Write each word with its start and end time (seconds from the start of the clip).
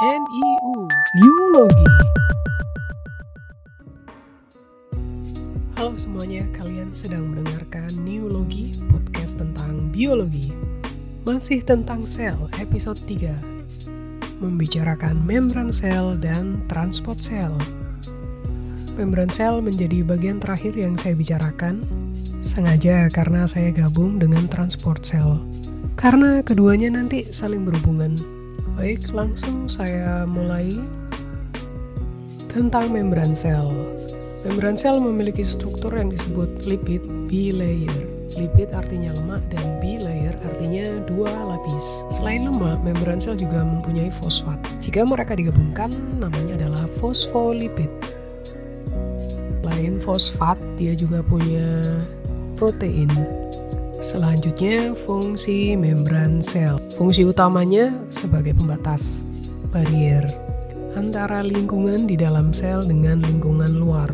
NIU 0.00 0.88
Neurologi. 1.20 1.88
Halo 5.76 5.92
semuanya, 5.92 6.48
kalian 6.56 6.96
sedang 6.96 7.28
mendengarkan 7.28 7.92
Neurologi, 8.00 8.80
podcast 8.88 9.44
tentang 9.44 9.92
biologi. 9.92 10.56
Masih 11.28 11.60
tentang 11.60 12.08
sel, 12.08 12.48
episode 12.56 12.96
3 13.04 14.40
Membicarakan 14.40 15.20
membran 15.20 15.68
sel 15.68 16.16
dan 16.16 16.64
transport 16.64 17.20
sel. 17.20 17.52
Membran 18.96 19.28
sel 19.28 19.60
menjadi 19.60 20.00
bagian 20.00 20.40
terakhir 20.40 20.80
yang 20.80 20.96
saya 20.96 21.12
bicarakan. 21.12 21.84
Sengaja 22.40 23.12
karena 23.12 23.44
saya 23.44 23.68
gabung 23.68 24.16
dengan 24.16 24.48
transport 24.48 25.04
sel. 25.04 25.44
Karena 25.92 26.40
keduanya 26.40 26.88
nanti 26.88 27.28
saling 27.28 27.68
berhubungan 27.68 28.39
Baik, 28.78 29.10
langsung 29.10 29.66
saya 29.66 30.22
mulai 30.28 30.78
tentang 32.50 32.90
membran 32.90 33.34
sel. 33.34 33.70
Membran 34.42 34.74
sel 34.74 34.98
memiliki 34.98 35.46
struktur 35.46 35.94
yang 35.94 36.10
disebut 36.10 36.66
lipid 36.66 37.02
bilayer. 37.30 38.06
Lipid 38.34 38.70
artinya 38.70 39.10
lemak 39.14 39.42
dan 39.50 39.78
bilayer 39.82 40.32
artinya 40.46 41.02
dua 41.06 41.30
lapis. 41.30 42.06
Selain 42.14 42.46
lemak, 42.46 42.78
membran 42.82 43.18
sel 43.18 43.36
juga 43.36 43.62
mempunyai 43.62 44.10
fosfat. 44.10 44.58
Jika 44.82 45.02
mereka 45.06 45.34
digabungkan, 45.34 45.90
namanya 46.18 46.58
adalah 46.62 46.84
fosfolipid. 46.98 47.90
Selain 49.60 50.02
fosfat, 50.02 50.58
dia 50.74 50.98
juga 50.98 51.22
punya 51.22 52.00
protein. 52.58 53.39
Selanjutnya, 54.00 54.96
fungsi 54.96 55.76
membran 55.76 56.40
sel. 56.40 56.80
Fungsi 56.96 57.20
utamanya 57.28 57.92
sebagai 58.08 58.56
pembatas, 58.56 59.28
barrier, 59.76 60.24
antara 60.96 61.44
lingkungan 61.44 62.08
di 62.08 62.16
dalam 62.16 62.56
sel 62.56 62.88
dengan 62.88 63.20
lingkungan 63.20 63.76
luar. 63.76 64.08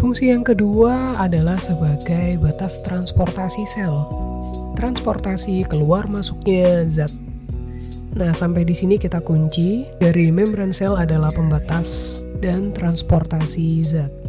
Fungsi 0.00 0.32
yang 0.32 0.40
kedua 0.40 1.12
adalah 1.20 1.60
sebagai 1.60 2.40
batas 2.40 2.80
transportasi 2.88 3.68
sel. 3.68 4.08
Transportasi 4.80 5.68
keluar 5.68 6.08
masuknya 6.08 6.88
zat. 6.88 7.12
Nah, 8.16 8.32
sampai 8.32 8.64
di 8.64 8.72
sini 8.72 8.96
kita 8.96 9.20
kunci 9.20 9.84
dari 10.00 10.32
membran 10.32 10.72
sel 10.72 10.96
adalah 10.96 11.28
pembatas 11.36 12.16
dan 12.40 12.72
transportasi 12.72 13.84
zat. 13.84 14.25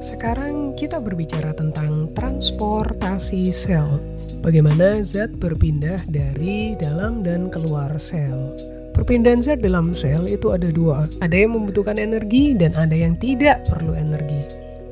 Sekarang 0.00 0.72
kita 0.80 0.96
berbicara 0.96 1.52
tentang 1.52 2.08
transportasi 2.16 3.52
sel. 3.52 4.00
Bagaimana 4.40 5.04
zat 5.04 5.28
berpindah 5.36 6.08
dari 6.08 6.72
dalam 6.80 7.20
dan 7.20 7.52
keluar 7.52 7.92
sel. 8.00 8.56
Perpindahan 8.96 9.44
zat 9.44 9.60
dalam 9.60 9.92
sel 9.92 10.24
itu 10.24 10.56
ada 10.56 10.72
dua. 10.72 11.04
Ada 11.20 11.44
yang 11.44 11.52
membutuhkan 11.52 12.00
energi 12.00 12.56
dan 12.56 12.72
ada 12.80 12.96
yang 12.96 13.12
tidak 13.20 13.68
perlu 13.68 13.92
energi. 13.92 14.40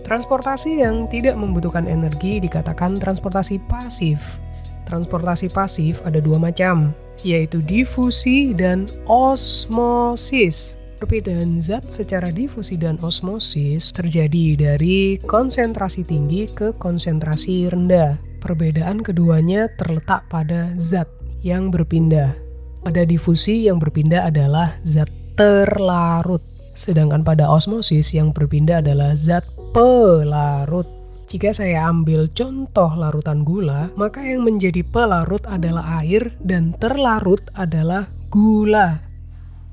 Transportasi 0.05 0.85
yang 0.85 1.09
tidak 1.09 1.41
membutuhkan 1.41 1.89
energi 1.89 2.37
dikatakan 2.45 3.01
transportasi 3.01 3.65
pasif. 3.65 4.37
Transportasi 4.85 5.49
pasif 5.49 6.05
ada 6.05 6.21
dua 6.21 6.37
macam, 6.37 6.93
yaitu 7.25 7.65
difusi 7.65 8.53
dan 8.53 8.85
osmosis. 9.09 10.78
Perbedaan 10.99 11.63
zat 11.63 11.95
secara 11.95 12.35
difusi 12.35 12.75
dan 12.75 12.99
osmosis 12.99 13.95
terjadi 13.95 14.59
dari 14.59 15.15
konsentrasi 15.23 16.03
tinggi 16.03 16.51
ke 16.51 16.75
konsentrasi 16.75 17.71
rendah. 17.71 18.19
Perbedaan 18.43 19.07
keduanya 19.07 19.71
terletak 19.79 20.27
pada 20.27 20.75
zat 20.75 21.07
yang 21.47 21.71
berpindah. 21.71 22.35
Pada 22.83 23.07
difusi 23.07 23.71
yang 23.71 23.79
berpindah 23.79 24.27
adalah 24.27 24.75
zat 24.83 25.07
terlarut, 25.39 26.43
sedangkan 26.75 27.23
pada 27.23 27.47
osmosis 27.47 28.11
yang 28.11 28.35
berpindah 28.35 28.83
adalah 28.83 29.15
zat 29.15 29.47
pelarut. 29.71 30.91
Jika 31.31 31.55
saya 31.55 31.87
ambil 31.87 32.27
contoh 32.35 32.91
larutan 32.99 33.47
gula, 33.47 33.95
maka 33.95 34.19
yang 34.27 34.43
menjadi 34.43 34.83
pelarut 34.83 35.47
adalah 35.47 36.03
air 36.03 36.35
dan 36.43 36.75
terlarut 36.75 37.47
adalah 37.55 38.11
gula. 38.35 39.08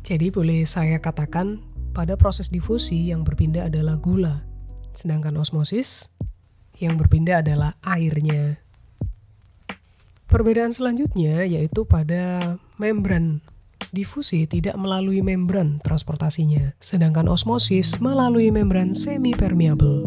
Jadi 0.06 0.30
boleh 0.30 0.70
saya 0.70 1.02
katakan 1.02 1.66
pada 1.90 2.14
proses 2.14 2.54
difusi 2.54 3.10
yang 3.10 3.26
berpindah 3.26 3.74
adalah 3.74 3.98
gula, 3.98 4.46
sedangkan 4.94 5.34
osmosis 5.34 6.14
yang 6.78 6.94
berpindah 6.94 7.42
adalah 7.42 7.74
airnya. 7.82 8.62
Perbedaan 10.30 10.78
selanjutnya 10.78 11.50
yaitu 11.50 11.90
pada 11.90 12.54
membran. 12.78 13.42
Difusi 13.90 14.46
tidak 14.46 14.78
melalui 14.78 15.26
membran 15.26 15.82
transportasinya, 15.82 16.78
sedangkan 16.78 17.26
osmosis 17.26 17.98
melalui 17.98 18.54
membran 18.54 18.94
semi-permeable. 18.94 20.06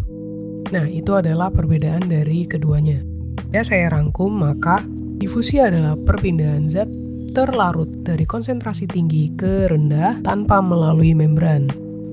Nah, 0.71 0.87
itu 0.87 1.11
adalah 1.19 1.51
perbedaan 1.51 2.07
dari 2.07 2.47
keduanya. 2.47 3.03
Ya, 3.51 3.67
saya 3.67 3.91
rangkum, 3.91 4.31
maka 4.31 4.85
difusi 5.19 5.59
adalah 5.59 5.99
perpindahan 5.99 6.71
zat 6.71 6.91
terlarut 7.33 7.89
dari 8.05 8.25
konsentrasi 8.25 8.89
tinggi 8.89 9.33
ke 9.37 9.69
rendah 9.69 10.21
tanpa 10.25 10.61
melalui 10.65 11.13
membran. 11.13 11.69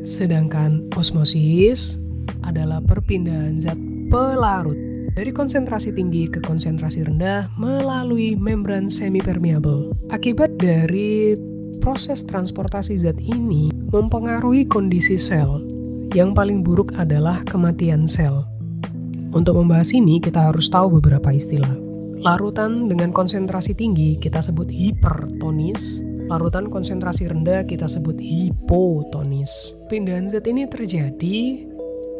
Sedangkan 0.05 0.85
osmosis 0.93 1.97
adalah 2.45 2.83
perpindahan 2.83 3.57
zat 3.57 3.79
pelarut 4.13 4.77
dari 5.15 5.31
konsentrasi 5.31 5.95
tinggi 5.95 6.27
ke 6.27 6.43
konsentrasi 6.43 7.07
rendah 7.07 7.49
melalui 7.55 8.35
membran 8.35 8.91
semi-permeable. 8.91 9.95
Akibat 10.11 10.59
dari 10.59 11.33
proses 11.79 12.21
transportasi 12.27 12.99
zat 12.99 13.17
ini 13.23 13.71
mempengaruhi 13.89 14.67
kondisi 14.67 15.15
sel. 15.15 15.63
Yang 16.15 16.31
paling 16.31 16.59
buruk 16.63 16.95
adalah 16.95 17.43
kematian 17.47 18.07
sel. 18.07 18.47
Untuk 19.35 19.59
membahas 19.59 19.91
ini, 19.91 20.23
kita 20.23 20.47
harus 20.47 20.71
tahu 20.71 20.99
beberapa 20.99 21.27
istilah. 21.27 21.75
Larutan 22.21 22.87
dengan 22.87 23.11
konsentrasi 23.11 23.75
tinggi 23.75 24.15
kita 24.15 24.39
sebut 24.39 24.71
hipertonis, 24.71 25.99
larutan 26.31 26.71
konsentrasi 26.71 27.27
rendah 27.27 27.67
kita 27.67 27.85
sebut 27.89 28.15
hipotonis. 28.17 29.75
Pindahan 29.91 30.31
zat 30.31 30.47
ini 30.47 30.63
terjadi 30.69 31.67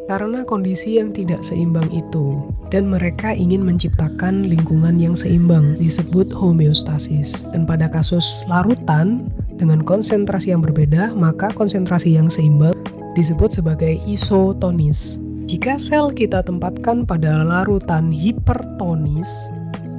karena 0.06 0.46
kondisi 0.46 1.02
yang 1.02 1.10
tidak 1.10 1.42
seimbang 1.42 1.90
itu 1.90 2.46
dan 2.70 2.86
mereka 2.86 3.34
ingin 3.34 3.66
menciptakan 3.66 4.46
lingkungan 4.46 5.02
yang 5.02 5.18
seimbang 5.18 5.80
disebut 5.82 6.30
homeostasis. 6.30 7.48
Dan 7.50 7.66
pada 7.66 7.90
kasus 7.90 8.46
larutan 8.46 9.26
dengan 9.58 9.82
konsentrasi 9.82 10.54
yang 10.54 10.62
berbeda, 10.62 11.16
maka 11.18 11.50
konsentrasi 11.56 12.14
yang 12.14 12.30
seimbang 12.30 12.76
disebut 13.16 13.58
sebagai 13.58 13.98
isotonis. 14.06 15.18
Jika 15.46 15.78
sel 15.78 16.10
kita 16.10 16.42
tempatkan 16.42 17.06
pada 17.06 17.46
larutan 17.46 18.10
hipertonis, 18.10 19.30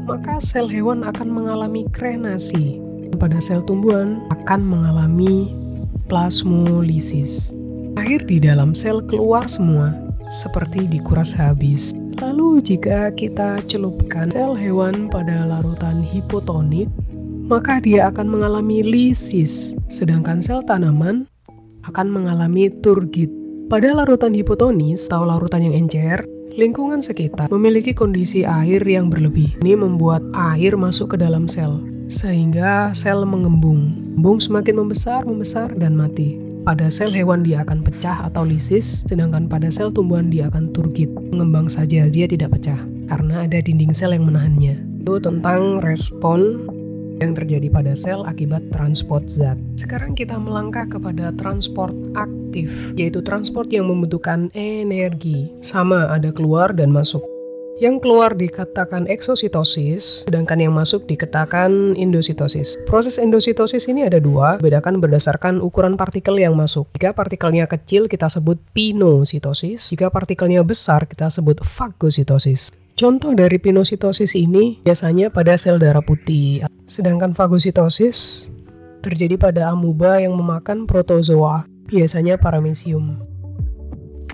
maka 0.06 0.38
sel 0.38 0.70
hewan 0.70 1.02
akan 1.02 1.28
mengalami 1.34 1.82
krenasi. 1.90 2.78
Pada 3.18 3.42
sel 3.42 3.60
tumbuhan 3.66 4.22
akan 4.30 4.60
mengalami 4.62 5.50
plasmolisis. 6.06 7.50
Air 7.98 8.22
di 8.22 8.38
dalam 8.38 8.70
sel 8.70 9.02
keluar 9.10 9.50
semua, 9.50 9.90
seperti 10.30 10.86
dikuras 10.86 11.34
habis. 11.34 11.90
Lalu 12.22 12.62
jika 12.62 13.10
kita 13.18 13.66
celupkan 13.66 14.30
sel 14.30 14.54
hewan 14.54 15.10
pada 15.10 15.42
larutan 15.42 16.06
hipotonik, 16.06 16.86
maka 17.50 17.82
dia 17.82 18.06
akan 18.06 18.30
mengalami 18.30 18.86
lisis, 18.86 19.74
sedangkan 19.90 20.38
sel 20.38 20.62
tanaman 20.62 21.26
akan 21.90 22.06
mengalami 22.14 22.70
turgid. 22.70 23.30
Pada 23.66 23.90
larutan 23.90 24.30
hipotonis 24.30 25.10
atau 25.10 25.26
larutan 25.26 25.66
yang 25.66 25.74
encer, 25.74 26.22
Lingkungan 26.56 27.04
sekitar 27.04 27.52
memiliki 27.52 27.92
kondisi 27.92 28.40
air 28.48 28.80
yang 28.80 29.12
berlebih. 29.12 29.60
Ini 29.60 29.76
membuat 29.76 30.24
air 30.32 30.72
masuk 30.72 31.12
ke 31.12 31.16
dalam 31.20 31.44
sel, 31.44 31.84
sehingga 32.08 32.96
sel 32.96 33.28
mengembung. 33.28 33.92
Embung 34.16 34.40
semakin 34.40 34.80
membesar, 34.80 35.28
membesar, 35.28 35.76
dan 35.76 35.92
mati. 35.92 36.40
Pada 36.64 36.88
sel 36.88 37.12
hewan 37.12 37.44
dia 37.44 37.60
akan 37.60 37.84
pecah 37.84 38.24
atau 38.32 38.48
lisis, 38.48 39.04
sedangkan 39.04 39.52
pada 39.52 39.68
sel 39.68 39.92
tumbuhan 39.92 40.32
dia 40.32 40.48
akan 40.48 40.72
turgid. 40.72 41.12
Mengembang 41.28 41.68
saja, 41.68 42.08
dia 42.08 42.24
tidak 42.24 42.56
pecah, 42.56 42.80
karena 43.12 43.44
ada 43.44 43.60
dinding 43.60 43.92
sel 43.92 44.16
yang 44.16 44.24
menahannya. 44.24 44.80
Itu 45.04 45.20
tentang 45.20 45.84
respon 45.84 46.72
yang 47.20 47.32
terjadi 47.32 47.68
pada 47.72 47.92
sel 47.96 48.24
akibat 48.28 48.62
transport 48.72 49.26
zat. 49.28 49.56
Sekarang 49.80 50.12
kita 50.12 50.36
melangkah 50.36 50.84
kepada 50.84 51.32
transport 51.36 51.94
aktif, 52.16 52.68
yaitu 52.96 53.24
transport 53.24 53.68
yang 53.72 53.88
membutuhkan 53.88 54.52
energi. 54.52 55.52
Sama 55.64 56.08
ada 56.12 56.28
keluar 56.32 56.76
dan 56.76 56.92
masuk. 56.92 57.24
Yang 57.76 58.08
keluar 58.08 58.32
dikatakan 58.32 59.04
eksositosis, 59.04 60.24
sedangkan 60.24 60.64
yang 60.64 60.72
masuk 60.72 61.04
dikatakan 61.04 61.92
endositosis. 61.92 62.80
Proses 62.88 63.20
endositosis 63.20 63.84
ini 63.84 64.08
ada 64.08 64.16
dua, 64.16 64.56
bedakan 64.56 64.96
berdasarkan 64.96 65.60
ukuran 65.60 65.92
partikel 65.92 66.40
yang 66.40 66.56
masuk. 66.56 66.88
Jika 66.96 67.12
partikelnya 67.12 67.68
kecil 67.68 68.08
kita 68.08 68.32
sebut 68.32 68.56
pinositosis, 68.72 69.92
jika 69.92 70.08
partikelnya 70.08 70.64
besar 70.64 71.04
kita 71.04 71.28
sebut 71.28 71.60
fagositosis. 71.60 72.72
Contoh 72.96 73.36
dari 73.36 73.60
pinositosis 73.60 74.32
ini 74.40 74.80
biasanya 74.80 75.28
pada 75.28 75.60
sel 75.60 75.76
darah 75.76 76.00
putih, 76.00 76.64
sedangkan 76.88 77.36
fagositosis 77.36 78.48
terjadi 79.04 79.36
pada 79.36 79.68
amuba 79.68 80.16
yang 80.16 80.32
memakan 80.32 80.88
protozoa, 80.88 81.68
biasanya 81.92 82.40
paramecium. 82.40 83.20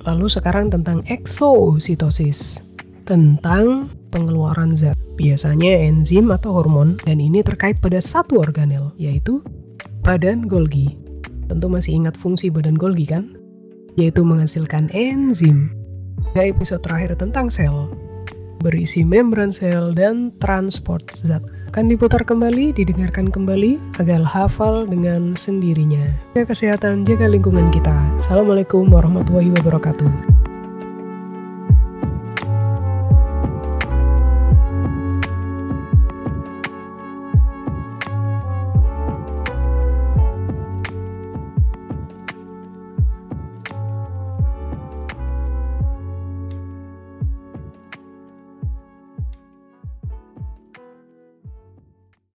Lalu 0.06 0.26
sekarang 0.30 0.70
tentang 0.70 1.02
eksositosis, 1.10 2.62
tentang 3.02 3.90
pengeluaran 4.14 4.78
zat, 4.78 4.94
biasanya 5.18 5.82
enzim 5.82 6.30
atau 6.30 6.54
hormon, 6.54 7.02
dan 7.02 7.18
ini 7.18 7.42
terkait 7.42 7.82
pada 7.82 7.98
satu 7.98 8.38
organel, 8.38 8.94
yaitu 8.94 9.42
badan 10.06 10.46
Golgi. 10.46 10.94
Tentu 11.50 11.66
masih 11.66 11.98
ingat 11.98 12.14
fungsi 12.14 12.46
badan 12.46 12.78
Golgi 12.78 13.10
kan? 13.10 13.34
Yaitu 13.98 14.22
menghasilkan 14.22 14.86
enzim. 14.94 15.74
Pada 16.30 16.46
episode 16.46 16.86
terakhir 16.86 17.18
tentang 17.18 17.50
sel, 17.50 17.90
berisi 18.62 19.02
membran 19.02 19.50
sel 19.50 19.92
dan 19.92 20.30
transport 20.38 21.02
zat. 21.18 21.42
Akan 21.72 21.88
diputar 21.88 22.22
kembali, 22.22 22.76
didengarkan 22.76 23.32
kembali, 23.32 23.80
agar 23.98 24.22
hafal 24.22 24.86
dengan 24.86 25.34
sendirinya. 25.34 26.04
Jaga 26.36 26.52
kesehatan, 26.54 27.02
jaga 27.02 27.26
lingkungan 27.26 27.72
kita. 27.74 27.92
Assalamualaikum 28.20 28.86
warahmatullahi 28.92 29.50
wabarakatuh. 29.56 30.41